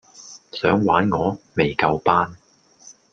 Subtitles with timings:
[0.51, 1.37] 想玩我?
[1.53, 2.35] 未夠班